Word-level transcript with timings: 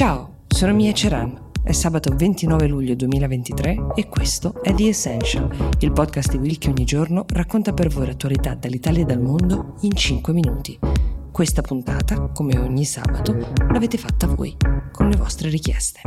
Ciao, 0.00 0.44
sono 0.48 0.72
Mia 0.72 0.94
Ceran. 0.94 1.50
È 1.62 1.72
sabato 1.72 2.14
29 2.16 2.66
luglio 2.66 2.94
2023 2.94 3.88
e 3.94 4.08
questo 4.08 4.62
è 4.62 4.72
The 4.72 4.88
Essential, 4.88 5.74
il 5.80 5.92
podcast 5.92 6.30
di 6.30 6.38
Will 6.38 6.56
che 6.56 6.70
ogni 6.70 6.86
giorno 6.86 7.26
racconta 7.28 7.74
per 7.74 7.88
voi 7.88 8.06
l'attualità 8.06 8.54
dall'Italia 8.54 9.02
e 9.02 9.04
dal 9.04 9.20
mondo 9.20 9.74
in 9.82 9.94
5 9.94 10.32
minuti. 10.32 10.78
Questa 11.30 11.60
puntata, 11.60 12.28
come 12.28 12.58
ogni 12.58 12.86
sabato, 12.86 13.36
l'avete 13.70 13.98
fatta 13.98 14.26
voi, 14.26 14.56
con 14.90 15.10
le 15.10 15.16
vostre 15.18 15.50
richieste. 15.50 16.00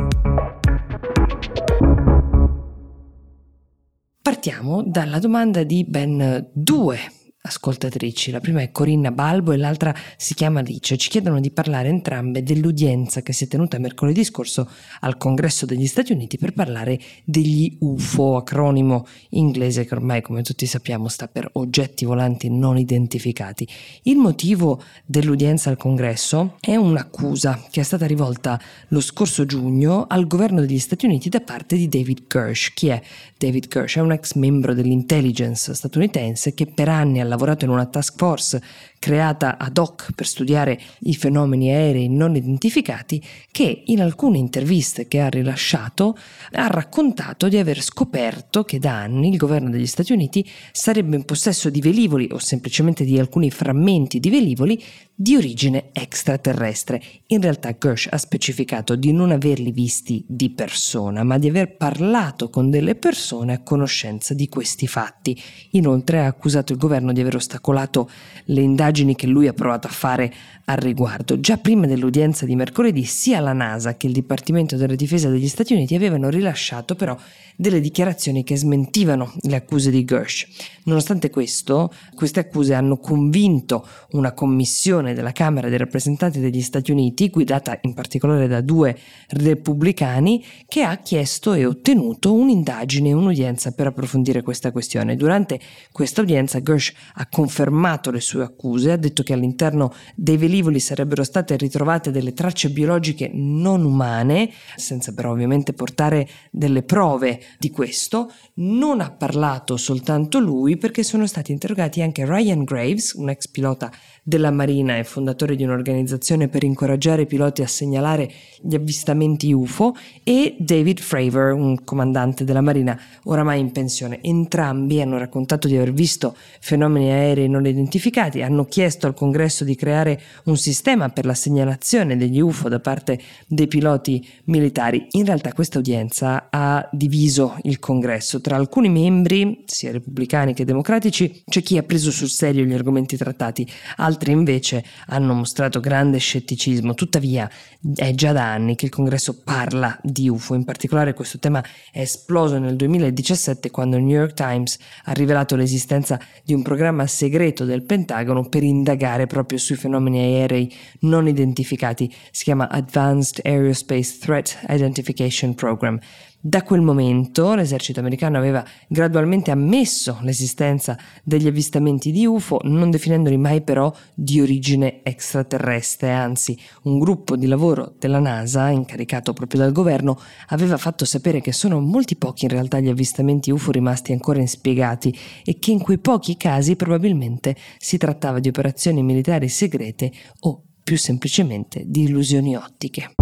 Partiamo 4.20 4.82
dalla 4.84 5.20
domanda 5.20 5.62
di 5.62 5.84
ben 5.84 6.50
due 6.52 6.98
ascoltatrici. 7.46 8.30
La 8.30 8.40
prima 8.40 8.62
è 8.62 8.70
Corinna 8.70 9.10
Balbo 9.10 9.52
e 9.52 9.58
l'altra 9.58 9.94
si 10.16 10.34
chiama 10.34 10.60
Alice. 10.60 10.96
Ci 10.96 11.10
chiedono 11.10 11.40
di 11.40 11.50
parlare 11.50 11.88
entrambe 11.88 12.42
dell'udienza 12.42 13.20
che 13.20 13.34
si 13.34 13.44
è 13.44 13.48
tenuta 13.48 13.78
mercoledì 13.78 14.24
scorso 14.24 14.68
al 15.00 15.18
Congresso 15.18 15.66
degli 15.66 15.86
Stati 15.86 16.12
Uniti 16.12 16.38
per 16.38 16.54
parlare 16.54 16.98
degli 17.24 17.76
UFO, 17.80 18.36
acronimo 18.36 19.06
inglese 19.30 19.84
che 19.84 19.94
ormai, 19.94 20.22
come 20.22 20.42
tutti 20.42 20.64
sappiamo, 20.64 21.08
sta 21.08 21.28
per 21.28 21.50
oggetti 21.52 22.06
volanti 22.06 22.48
non 22.48 22.78
identificati. 22.78 23.68
Il 24.04 24.16
motivo 24.16 24.82
dell'udienza 25.04 25.68
al 25.68 25.76
Congresso 25.76 26.56
è 26.60 26.76
un'accusa 26.76 27.66
che 27.70 27.80
è 27.80 27.84
stata 27.84 28.06
rivolta 28.06 28.58
lo 28.88 29.00
scorso 29.00 29.44
giugno 29.44 30.06
al 30.08 30.26
governo 30.26 30.60
degli 30.60 30.78
Stati 30.78 31.04
Uniti 31.04 31.28
da 31.28 31.40
parte 31.40 31.76
di 31.76 31.88
David 31.88 32.24
Gersh. 32.26 32.72
Chi 32.72 32.88
è 32.88 33.02
David 33.36 33.68
Gersh? 33.68 33.96
È 33.96 34.00
un 34.00 34.12
ex 34.12 34.32
membro 34.34 34.72
dell'intelligence 34.72 35.74
statunitense 35.74 36.54
che 36.54 36.66
per 36.66 36.88
anni 36.88 37.20
ha 37.20 37.33
lavorato 37.34 37.64
in 37.64 37.70
una 37.70 37.86
task 37.86 38.14
force 38.16 38.60
creata 39.04 39.58
ad 39.58 39.76
hoc 39.76 40.12
per 40.14 40.26
studiare 40.26 40.80
i 41.00 41.14
fenomeni 41.14 41.68
aerei 41.68 42.08
non 42.08 42.36
identificati, 42.36 43.22
che 43.50 43.82
in 43.84 44.00
alcune 44.00 44.38
interviste 44.38 45.06
che 45.08 45.20
ha 45.20 45.28
rilasciato 45.28 46.16
ha 46.52 46.68
raccontato 46.68 47.48
di 47.48 47.58
aver 47.58 47.82
scoperto 47.82 48.64
che 48.64 48.78
da 48.78 48.94
anni 48.94 49.28
il 49.28 49.36
governo 49.36 49.68
degli 49.68 49.86
Stati 49.86 50.14
Uniti 50.14 50.48
sarebbe 50.72 51.16
in 51.16 51.26
possesso 51.26 51.68
di 51.68 51.82
velivoli 51.82 52.28
o 52.32 52.38
semplicemente 52.38 53.04
di 53.04 53.18
alcuni 53.18 53.50
frammenti 53.50 54.20
di 54.20 54.30
velivoli 54.30 54.82
di 55.14 55.36
origine 55.36 55.90
extraterrestre. 55.92 57.00
In 57.26 57.42
realtà 57.42 57.76
Gersh 57.78 58.08
ha 58.10 58.16
specificato 58.16 58.96
di 58.96 59.12
non 59.12 59.32
averli 59.32 59.70
visti 59.70 60.24
di 60.26 60.48
persona, 60.50 61.22
ma 61.24 61.36
di 61.36 61.48
aver 61.48 61.76
parlato 61.76 62.48
con 62.48 62.70
delle 62.70 62.94
persone 62.94 63.52
a 63.52 63.62
conoscenza 63.62 64.32
di 64.32 64.48
questi 64.48 64.86
fatti. 64.86 65.40
Inoltre 65.72 66.20
ha 66.20 66.26
accusato 66.26 66.72
il 66.72 66.78
governo 66.78 67.12
di 67.12 67.20
aver 67.20 67.36
ostacolato 67.36 68.08
le 68.46 68.62
indagini 68.62 68.92
che 69.16 69.26
lui 69.26 69.48
ha 69.48 69.52
provato 69.52 69.88
a 69.88 69.90
fare 69.90 70.32
al 70.66 70.76
riguardo. 70.76 71.40
Già 71.40 71.56
prima 71.56 71.86
dell'udienza 71.86 72.46
di 72.46 72.54
mercoledì 72.54 73.04
sia 73.04 73.40
la 73.40 73.52
NASA 73.52 73.96
che 73.96 74.06
il 74.06 74.12
Dipartimento 74.12 74.76
della 74.76 74.94
Difesa 74.94 75.28
degli 75.28 75.48
Stati 75.48 75.74
Uniti 75.74 75.94
avevano 75.94 76.30
rilasciato 76.30 76.94
però 76.94 77.16
delle 77.56 77.80
dichiarazioni 77.80 78.44
che 78.44 78.56
smentivano 78.56 79.32
le 79.42 79.56
accuse 79.56 79.90
di 79.90 80.04
Gersh. 80.04 80.46
Nonostante 80.84 81.30
questo, 81.30 81.92
queste 82.14 82.40
accuse 82.40 82.74
hanno 82.74 82.98
convinto 82.98 83.86
una 84.12 84.32
commissione 84.32 85.14
della 85.14 85.32
Camera 85.32 85.68
dei 85.68 85.78
rappresentanti 85.78 86.40
degli 86.40 86.62
Stati 86.62 86.90
Uniti, 86.90 87.30
guidata 87.30 87.78
in 87.82 87.94
particolare 87.94 88.46
da 88.48 88.60
due 88.60 88.96
repubblicani, 89.28 90.44
che 90.66 90.82
ha 90.82 90.96
chiesto 90.98 91.52
e 91.52 91.64
ottenuto 91.64 92.32
un'indagine 92.34 93.10
e 93.10 93.12
un'udienza 93.12 93.72
per 93.72 93.88
approfondire 93.88 94.42
questa 94.42 94.72
questione. 94.72 95.16
Durante 95.16 95.60
questa 95.92 96.22
udienza 96.22 96.60
Gersh 96.60 96.92
ha 97.14 97.26
confermato 97.28 98.10
le 98.10 98.20
sue 98.20 98.42
accuse, 98.42 98.83
ha 98.92 98.96
detto 98.96 99.22
che 99.22 99.32
all'interno 99.32 99.92
dei 100.14 100.36
velivoli 100.36 100.80
sarebbero 100.80 101.24
state 101.24 101.56
ritrovate 101.56 102.10
delle 102.10 102.32
tracce 102.32 102.70
biologiche 102.70 103.30
non 103.32 103.84
umane, 103.84 104.50
senza 104.76 105.12
però 105.12 105.32
ovviamente 105.32 105.72
portare 105.72 106.28
delle 106.50 106.82
prove 106.82 107.40
di 107.58 107.70
questo. 107.70 108.32
Non 108.54 109.00
ha 109.00 109.10
parlato 109.10 109.76
soltanto 109.76 110.38
lui 110.38 110.76
perché 110.76 111.02
sono 111.02 111.26
stati 111.26 111.52
interrogati 111.52 112.02
anche 112.02 112.24
Ryan 112.24 112.64
Graves, 112.64 113.12
un 113.12 113.30
ex 113.30 113.48
pilota 113.48 113.90
della 114.22 114.50
Marina 114.50 114.96
e 114.96 115.04
fondatore 115.04 115.54
di 115.54 115.64
un'organizzazione 115.64 116.48
per 116.48 116.64
incoraggiare 116.64 117.22
i 117.22 117.26
piloti 117.26 117.62
a 117.62 117.66
segnalare 117.66 118.30
gli 118.62 118.74
avvistamenti 118.74 119.52
UFO, 119.52 119.94
e 120.22 120.56
David 120.58 121.00
Fravor, 121.00 121.52
un 121.52 121.84
comandante 121.84 122.44
della 122.44 122.62
Marina 122.62 122.98
oramai 123.24 123.60
in 123.60 123.70
pensione. 123.70 124.20
Entrambi 124.22 125.00
hanno 125.00 125.18
raccontato 125.18 125.68
di 125.68 125.76
aver 125.76 125.92
visto 125.92 126.34
fenomeni 126.60 127.10
aerei 127.10 127.48
non 127.48 127.66
identificati, 127.66 128.42
hanno 128.42 128.63
chiesto 128.66 129.06
al 129.06 129.14
congresso 129.14 129.64
di 129.64 129.74
creare 129.74 130.20
un 130.44 130.56
sistema 130.56 131.08
per 131.08 131.24
la 131.24 131.34
segnalazione 131.34 132.16
degli 132.16 132.40
UFO 132.40 132.68
da 132.68 132.80
parte 132.80 133.20
dei 133.46 133.66
piloti 133.66 134.26
militari. 134.44 135.06
In 135.12 135.24
realtà 135.24 135.52
questa 135.52 135.78
udienza 135.78 136.48
ha 136.50 136.88
diviso 136.92 137.56
il 137.62 137.78
congresso 137.78 138.40
tra 138.40 138.56
alcuni 138.56 138.88
membri, 138.88 139.62
sia 139.66 139.92
repubblicani 139.92 140.54
che 140.54 140.64
democratici, 140.64 141.42
c'è 141.46 141.62
chi 141.62 141.78
ha 141.78 141.82
preso 141.82 142.10
sul 142.10 142.28
serio 142.28 142.64
gli 142.64 142.72
argomenti 142.72 143.16
trattati, 143.16 143.66
altri 143.96 144.32
invece 144.32 144.84
hanno 145.06 145.34
mostrato 145.34 145.80
grande 145.80 146.18
scetticismo. 146.18 146.94
Tuttavia 146.94 147.50
è 147.94 148.14
già 148.14 148.32
da 148.32 148.50
anni 148.50 148.74
che 148.76 148.86
il 148.86 148.90
congresso 148.90 149.42
parla 149.42 149.98
di 150.02 150.28
UFO, 150.28 150.54
in 150.54 150.64
particolare 150.64 151.14
questo 151.14 151.38
tema 151.38 151.62
è 151.90 152.00
esploso 152.00 152.58
nel 152.58 152.76
2017 152.76 153.70
quando 153.70 153.96
il 153.96 154.02
New 154.04 154.16
York 154.16 154.34
Times 154.34 154.78
ha 155.04 155.12
rivelato 155.12 155.56
l'esistenza 155.56 156.18
di 156.42 156.54
un 156.54 156.62
programma 156.62 157.06
segreto 157.06 157.64
del 157.64 157.82
Pentagono 157.82 158.48
per 158.54 158.62
indagare 158.62 159.26
proprio 159.26 159.58
sui 159.58 159.74
fenomeni 159.74 160.20
aerei 160.20 160.72
non 161.00 161.26
identificati. 161.26 162.08
Si 162.30 162.44
chiama 162.44 162.68
Advanced 162.68 163.44
Aerospace 163.44 164.18
Threat 164.20 164.60
Identification 164.68 165.56
Program. 165.56 165.98
Da 166.46 166.62
quel 166.62 166.82
momento 166.82 167.54
l'esercito 167.54 168.00
americano 168.00 168.36
aveva 168.36 168.62
gradualmente 168.86 169.50
ammesso 169.50 170.18
l'esistenza 170.20 170.94
degli 171.22 171.46
avvistamenti 171.46 172.12
di 172.12 172.26
UFO, 172.26 172.60
non 172.64 172.90
definendoli 172.90 173.38
mai 173.38 173.62
però 173.62 173.90
di 174.12 174.42
origine 174.42 175.02
extraterrestre, 175.02 176.10
anzi 176.10 176.54
un 176.82 176.98
gruppo 176.98 177.36
di 177.36 177.46
lavoro 177.46 177.94
della 177.98 178.18
NASA, 178.18 178.68
incaricato 178.68 179.32
proprio 179.32 179.60
dal 179.60 179.72
governo, 179.72 180.20
aveva 180.48 180.76
fatto 180.76 181.06
sapere 181.06 181.40
che 181.40 181.52
sono 181.52 181.80
molti 181.80 182.14
pochi 182.14 182.44
in 182.44 182.50
realtà 182.50 182.78
gli 182.78 182.90
avvistamenti 182.90 183.50
UFO 183.50 183.70
rimasti 183.70 184.12
ancora 184.12 184.40
inspiegati 184.40 185.18
e 185.46 185.58
che 185.58 185.70
in 185.70 185.80
quei 185.80 185.96
pochi 185.96 186.36
casi 186.36 186.76
probabilmente 186.76 187.56
si 187.78 187.96
trattava 187.96 188.38
di 188.38 188.48
operazioni 188.48 189.02
militari 189.02 189.48
segrete 189.48 190.12
o 190.40 190.62
più 190.84 190.98
semplicemente 190.98 191.84
di 191.86 192.02
illusioni 192.02 192.54
ottiche. 192.54 193.14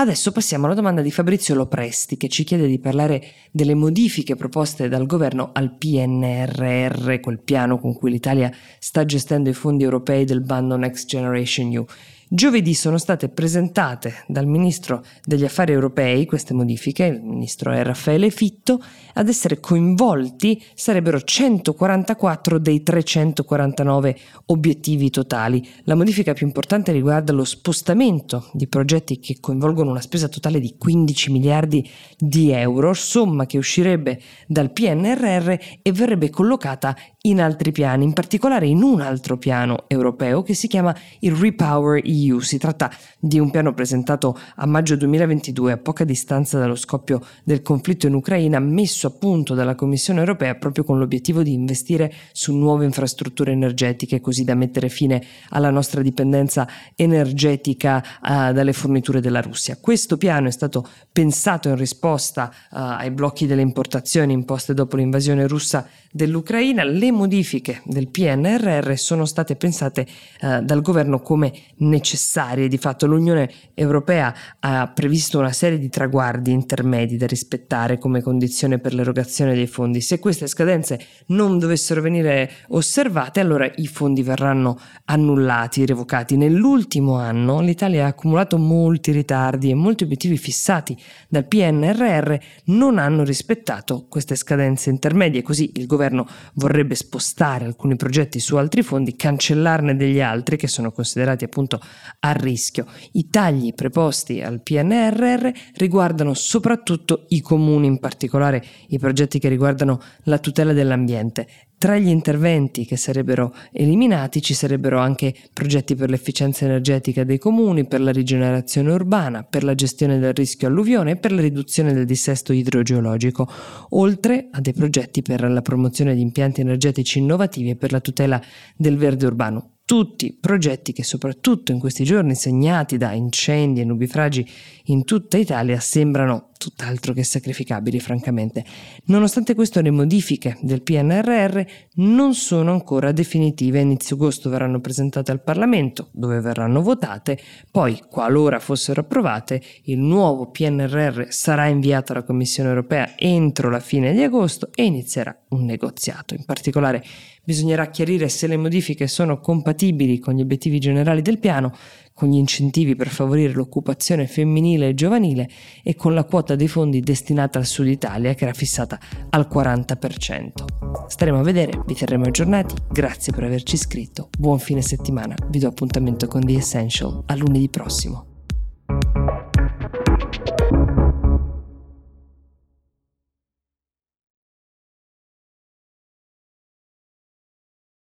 Adesso 0.00 0.32
passiamo 0.32 0.64
alla 0.64 0.74
domanda 0.74 1.02
di 1.02 1.10
Fabrizio 1.10 1.54
Lopresti 1.54 2.16
che 2.16 2.28
ci 2.28 2.42
chiede 2.42 2.66
di 2.66 2.78
parlare 2.78 3.22
delle 3.50 3.74
modifiche 3.74 4.34
proposte 4.34 4.88
dal 4.88 5.04
governo 5.04 5.50
al 5.52 5.76
PNRR, 5.76 7.20
quel 7.20 7.38
piano 7.38 7.78
con 7.78 7.92
cui 7.92 8.10
l'Italia 8.10 8.50
sta 8.78 9.04
gestendo 9.04 9.50
i 9.50 9.52
fondi 9.52 9.84
europei 9.84 10.24
del 10.24 10.40
bando 10.40 10.76
Next 10.76 11.06
Generation 11.06 11.70
EU. 11.70 11.84
Giovedì 12.32 12.74
sono 12.74 12.96
state 12.96 13.28
presentate 13.28 14.22
dal 14.28 14.46
Ministro 14.46 15.02
degli 15.24 15.44
Affari 15.44 15.72
Europei 15.72 16.26
queste 16.26 16.54
modifiche, 16.54 17.06
il 17.06 17.20
Ministro 17.24 17.72
è 17.72 17.82
Raffaele 17.82 18.30
Fitto, 18.30 18.80
ad 19.14 19.28
essere 19.28 19.58
coinvolti 19.58 20.62
sarebbero 20.72 21.20
144 21.20 22.60
dei 22.60 22.84
349 22.84 24.16
obiettivi 24.46 25.10
totali. 25.10 25.68
La 25.86 25.96
modifica 25.96 26.32
più 26.32 26.46
importante 26.46 26.92
riguarda 26.92 27.32
lo 27.32 27.42
spostamento 27.42 28.48
di 28.52 28.68
progetti 28.68 29.18
che 29.18 29.38
coinvolgono 29.40 29.90
una 29.90 30.00
spesa 30.00 30.28
totale 30.28 30.60
di 30.60 30.76
15 30.78 31.32
miliardi 31.32 31.90
di 32.16 32.52
euro, 32.52 32.92
somma 32.92 33.46
che 33.46 33.58
uscirebbe 33.58 34.20
dal 34.46 34.70
PNRR 34.70 35.54
e 35.82 35.90
verrebbe 35.90 36.30
collocata 36.30 36.96
in 37.22 37.40
altri 37.40 37.70
piani, 37.70 38.04
in 38.04 38.14
particolare 38.14 38.66
in 38.66 38.82
un 38.82 39.02
altro 39.02 39.36
piano 39.36 39.84
europeo 39.88 40.42
che 40.42 40.54
si 40.54 40.68
chiama 40.68 40.94
il 41.18 41.34
Repower 41.34 42.00
EU. 42.02 42.40
Si 42.40 42.56
tratta 42.56 42.90
di 43.18 43.38
un 43.38 43.50
piano 43.50 43.74
presentato 43.74 44.38
a 44.56 44.66
maggio 44.66 44.96
2022, 44.96 45.72
a 45.72 45.76
poca 45.76 46.04
distanza 46.04 46.58
dallo 46.58 46.76
scoppio 46.76 47.20
del 47.44 47.60
conflitto 47.60 48.06
in 48.06 48.14
Ucraina, 48.14 48.58
messo 48.58 49.06
a 49.06 49.10
punto 49.10 49.54
dalla 49.54 49.74
Commissione 49.74 50.20
europea 50.20 50.54
proprio 50.54 50.84
con 50.84 50.98
l'obiettivo 50.98 51.42
di 51.42 51.52
investire 51.52 52.10
su 52.32 52.56
nuove 52.56 52.86
infrastrutture 52.86 53.52
energetiche, 53.52 54.20
così 54.20 54.44
da 54.44 54.54
mettere 54.54 54.88
fine 54.88 55.22
alla 55.50 55.70
nostra 55.70 56.00
dipendenza 56.00 56.66
energetica 56.94 58.02
uh, 58.22 58.52
dalle 58.52 58.72
forniture 58.72 59.20
della 59.20 59.42
Russia. 59.42 59.76
Questo 59.78 60.16
piano 60.16 60.48
è 60.48 60.52
stato 60.52 60.88
pensato 61.12 61.68
in 61.68 61.76
risposta 61.76 62.50
uh, 62.50 62.76
ai 62.76 63.10
blocchi 63.10 63.46
delle 63.46 63.60
importazioni 63.60 64.32
imposte 64.32 64.72
dopo 64.72 64.96
l'invasione 64.96 65.46
russa 65.46 65.86
dell'Ucraina. 66.10 66.82
Modifiche 67.10 67.82
del 67.84 68.08
PNRR 68.08 68.92
sono 68.94 69.24
state 69.24 69.56
pensate 69.56 70.06
eh, 70.40 70.60
dal 70.62 70.80
governo 70.80 71.20
come 71.20 71.52
necessarie. 71.78 72.68
Di 72.68 72.78
fatto 72.78 73.06
l'Unione 73.06 73.50
Europea 73.74 74.34
ha 74.60 74.88
previsto 74.88 75.38
una 75.38 75.52
serie 75.52 75.78
di 75.78 75.88
traguardi 75.88 76.52
intermedi 76.52 77.16
da 77.16 77.26
rispettare 77.26 77.98
come 77.98 78.22
condizione 78.22 78.78
per 78.78 78.94
l'erogazione 78.94 79.54
dei 79.54 79.66
fondi. 79.66 80.00
Se 80.00 80.18
queste 80.18 80.46
scadenze 80.46 81.00
non 81.26 81.58
dovessero 81.58 82.00
venire 82.00 82.50
osservate, 82.68 83.40
allora 83.40 83.70
i 83.76 83.86
fondi 83.86 84.22
verranno 84.22 84.78
annullati, 85.04 85.86
revocati. 85.86 86.36
Nell'ultimo 86.36 87.16
anno 87.16 87.60
l'Italia 87.60 88.04
ha 88.04 88.08
accumulato 88.08 88.58
molti 88.58 89.12
ritardi 89.12 89.70
e 89.70 89.74
molti 89.74 90.04
obiettivi 90.04 90.36
fissati 90.36 90.96
dal 91.28 91.46
PNRR 91.46 92.34
non 92.66 92.98
hanno 92.98 93.24
rispettato 93.24 94.06
queste 94.08 94.34
scadenze 94.34 94.90
intermedie, 94.90 95.42
così 95.42 95.72
il 95.74 95.86
governo 95.86 96.26
vorrebbe 96.54 96.94
spostare 97.00 97.64
alcuni 97.64 97.96
progetti 97.96 98.40
su 98.40 98.56
altri 98.56 98.82
fondi, 98.82 99.16
cancellarne 99.16 99.96
degli 99.96 100.20
altri 100.20 100.58
che 100.58 100.68
sono 100.68 100.92
considerati 100.92 101.44
appunto 101.44 101.80
a 102.20 102.32
rischio. 102.32 102.86
I 103.12 103.30
tagli 103.30 103.72
preposti 103.72 104.42
al 104.42 104.60
PNRR 104.60 105.48
riguardano 105.76 106.34
soprattutto 106.34 107.24
i 107.28 107.40
comuni, 107.40 107.86
in 107.86 107.98
particolare 107.98 108.62
i 108.88 108.98
progetti 108.98 109.38
che 109.38 109.48
riguardano 109.48 110.00
la 110.24 110.38
tutela 110.38 110.74
dell'ambiente. 110.74 111.69
Tra 111.80 111.96
gli 111.96 112.08
interventi 112.08 112.84
che 112.84 112.98
sarebbero 112.98 113.54
eliminati 113.72 114.42
ci 114.42 114.52
sarebbero 114.52 114.98
anche 114.98 115.34
progetti 115.50 115.94
per 115.94 116.10
l'efficienza 116.10 116.66
energetica 116.66 117.24
dei 117.24 117.38
comuni, 117.38 117.86
per 117.86 118.02
la 118.02 118.12
rigenerazione 118.12 118.92
urbana, 118.92 119.44
per 119.44 119.64
la 119.64 119.74
gestione 119.74 120.18
del 120.18 120.34
rischio 120.34 120.68
alluvione 120.68 121.12
e 121.12 121.16
per 121.16 121.32
la 121.32 121.40
riduzione 121.40 121.94
del 121.94 122.04
dissesto 122.04 122.52
idrogeologico, 122.52 123.50
oltre 123.92 124.48
a 124.50 124.60
dei 124.60 124.74
progetti 124.74 125.22
per 125.22 125.50
la 125.50 125.62
promozione 125.62 126.14
di 126.14 126.20
impianti 126.20 126.60
energetici 126.60 127.18
innovativi 127.18 127.70
e 127.70 127.76
per 127.76 127.92
la 127.92 128.00
tutela 128.00 128.38
del 128.76 128.98
verde 128.98 129.24
urbano. 129.24 129.76
Tutti 129.86 130.36
progetti 130.38 130.92
che 130.92 131.02
soprattutto 131.02 131.72
in 131.72 131.78
questi 131.78 132.04
giorni 132.04 132.34
segnati 132.34 132.98
da 132.98 133.12
incendi 133.12 133.80
e 133.80 133.84
nubifragi 133.84 134.46
in 134.84 135.04
tutta 135.04 135.38
Italia 135.38 135.80
sembrano 135.80 136.49
tutt'altro 136.60 137.14
che 137.14 137.24
sacrificabili 137.24 137.98
francamente. 138.00 138.62
Nonostante 139.06 139.54
questo 139.54 139.80
le 139.80 139.90
modifiche 139.90 140.58
del 140.60 140.82
PNRR 140.82 141.62
non 141.94 142.34
sono 142.34 142.72
ancora 142.72 143.12
definitive, 143.12 143.78
a 143.78 143.82
inizio 143.82 144.16
agosto 144.16 144.50
verranno 144.50 144.78
presentate 144.78 145.30
al 145.30 145.42
Parlamento 145.42 146.10
dove 146.12 146.38
verranno 146.40 146.82
votate, 146.82 147.40
poi 147.70 148.02
qualora 148.06 148.58
fossero 148.58 149.00
approvate 149.00 149.62
il 149.84 149.98
nuovo 149.98 150.50
PNRR 150.50 151.28
sarà 151.30 151.66
inviato 151.66 152.12
alla 152.12 152.24
Commissione 152.24 152.68
europea 152.68 153.14
entro 153.16 153.70
la 153.70 153.80
fine 153.80 154.12
di 154.12 154.22
agosto 154.22 154.68
e 154.74 154.84
inizierà 154.84 155.34
un 155.48 155.64
negoziato. 155.64 156.34
In 156.34 156.44
particolare 156.44 157.02
bisognerà 157.42 157.88
chiarire 157.88 158.28
se 158.28 158.46
le 158.46 158.58
modifiche 158.58 159.08
sono 159.08 159.40
compatibili 159.40 160.18
con 160.18 160.34
gli 160.34 160.42
obiettivi 160.42 160.78
generali 160.78 161.22
del 161.22 161.38
piano, 161.38 161.74
con 162.20 162.28
gli 162.28 162.36
incentivi 162.36 162.96
per 162.96 163.08
favorire 163.08 163.54
l'occupazione 163.54 164.26
femminile 164.26 164.88
e 164.88 164.94
giovanile 164.94 165.48
e 165.82 165.96
con 165.96 166.12
la 166.12 166.24
quota 166.24 166.54
dei 166.54 166.68
fondi 166.68 167.00
destinata 167.00 167.58
al 167.58 167.64
Sud 167.64 167.86
Italia 167.86 168.34
che 168.34 168.44
era 168.44 168.52
fissata 168.52 169.00
al 169.30 169.48
40%. 169.50 171.06
Staremo 171.06 171.38
a 171.38 171.42
vedere, 171.42 171.82
vi 171.86 171.94
terremo 171.94 172.26
aggiornati, 172.26 172.74
grazie 172.92 173.32
per 173.32 173.44
averci 173.44 173.74
iscritto, 173.74 174.28
buon 174.38 174.58
fine 174.58 174.82
settimana, 174.82 175.34
vi 175.48 175.60
do 175.60 175.68
appuntamento 175.68 176.26
con 176.26 176.44
The 176.44 176.56
Essential 176.56 177.22
a 177.24 177.34
lunedì 177.36 177.70
prossimo. 177.70 178.29